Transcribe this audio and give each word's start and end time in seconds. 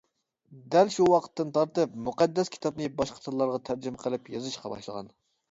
دەل 0.75 0.87
شۇ 0.95 1.05
ۋاقىتتىن 1.11 1.51
تارتىپ 1.57 1.93
مۇقەددەس 2.07 2.49
كىتابنى 2.57 2.89
باشقا 3.03 3.23
تىللارغا 3.27 3.61
تەرجىمە 3.71 4.03
قىلىپ 4.07 4.35
يېزىشقا 4.35 4.75
باشلىغان. 4.75 5.15